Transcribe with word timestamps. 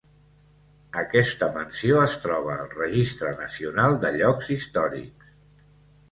Aquesta 0.99 1.49
mansió 1.57 1.99
es 2.05 2.15
troba 2.23 2.55
al 2.61 2.71
registre 2.79 3.33
nacional 3.41 3.99
de 4.05 4.11
llocs 4.15 4.49
històrics. 4.57 5.29